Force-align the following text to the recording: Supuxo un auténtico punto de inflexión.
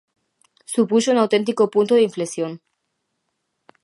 Supuxo 0.73 1.09
un 1.13 1.17
auténtico 1.23 1.63
punto 1.73 1.93
de 1.95 2.05
inflexión. 2.09 2.51